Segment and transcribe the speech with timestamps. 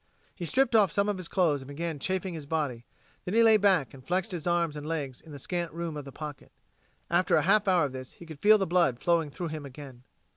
[0.33, 2.85] He stripped off some of his clothes and began chafing his body;
[3.23, 6.05] then he lay back and flexed his arms and legs in the scant room of
[6.05, 6.51] the pocket.
[7.11, 10.01] After a half hour of this he could feel the blood flowing through him again.